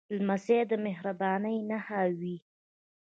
لمسی 0.17 0.59
د 0.69 0.71
مهربانۍ 0.85 1.55
نښه 1.69 2.01
وي. 2.19 2.35